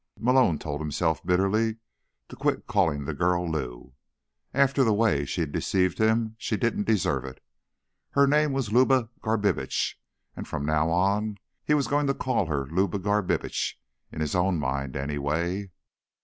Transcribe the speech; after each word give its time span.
Malone 0.17 0.57
told 0.57 0.81
himself 0.81 1.23
bitterly 1.23 1.75
to 2.27 2.35
quit 2.35 2.65
calling 2.65 3.05
the 3.05 3.13
girl 3.13 3.47
Lou. 3.47 3.93
After 4.51 4.83
the 4.83 4.95
way 4.95 5.25
she'd 5.25 5.51
deceived 5.51 5.99
him, 5.99 6.33
she 6.39 6.57
didn't 6.57 6.85
deserve 6.87 7.23
it. 7.23 7.39
Her 8.13 8.25
name 8.25 8.51
was 8.51 8.71
Luba 8.71 9.11
Garbitsch, 9.21 9.99
and 10.35 10.47
from 10.47 10.65
now 10.65 10.89
on 10.89 11.37
he 11.63 11.75
was 11.75 11.85
going 11.85 12.07
to 12.07 12.15
call 12.15 12.47
her 12.47 12.65
Luba 12.65 12.97
Garbitsch. 12.97 13.75
In 14.11 14.21
his 14.21 14.33
own 14.33 14.57
mind, 14.57 14.95
anyway. 14.95 15.69